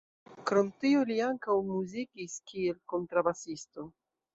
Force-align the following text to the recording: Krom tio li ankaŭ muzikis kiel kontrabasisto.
Krom 0.51 0.71
tio 0.83 1.03
li 1.11 1.19
ankaŭ 1.27 1.59
muzikis 1.69 2.41
kiel 2.51 2.85
kontrabasisto. 2.95 3.93